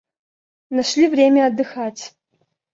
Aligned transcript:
Нашли 0.71 1.09
время 1.09 1.45
отдыхать. 1.45 2.15